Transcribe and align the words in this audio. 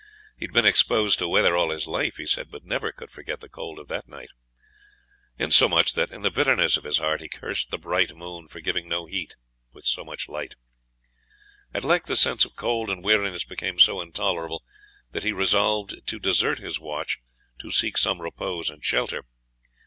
He 0.35 0.45
had 0.45 0.51
been 0.51 0.65
exposed 0.65 1.19
to 1.19 1.27
weather 1.27 1.55
all 1.55 1.69
his 1.69 1.85
life, 1.85 2.15
he 2.17 2.25
said, 2.25 2.49
but 2.49 2.63
never 2.65 2.91
could 2.91 3.11
forget 3.11 3.39
the 3.39 3.47
cold 3.47 3.77
of 3.77 3.87
that 3.89 4.07
night; 4.07 4.31
insomuch 5.37 5.93
that, 5.93 6.09
in 6.09 6.23
the 6.23 6.31
bitterness 6.31 6.75
of 6.75 6.85
his 6.85 6.97
heart, 6.97 7.21
he 7.21 7.29
cursed 7.29 7.69
the 7.69 7.77
bright 7.77 8.15
moon 8.15 8.47
for 8.47 8.61
giving 8.61 8.89
no 8.89 9.05
heat 9.05 9.35
with 9.73 9.85
so 9.85 10.03
much 10.03 10.27
light. 10.27 10.55
At 11.71 11.83
length 11.83 12.07
the 12.07 12.15
sense 12.15 12.45
of 12.45 12.55
cold 12.55 12.89
and 12.89 13.03
weariness 13.03 13.43
became 13.43 13.77
so 13.77 14.01
intolerable 14.01 14.63
that 15.11 15.21
he 15.21 15.33
resolved 15.33 15.93
to 16.07 16.19
desert 16.19 16.57
his 16.57 16.79
watch 16.79 17.19
to 17.59 17.69
seek 17.69 17.95
some 17.95 18.23
repose 18.23 18.71
and 18.71 18.83
shelter. 18.83 19.25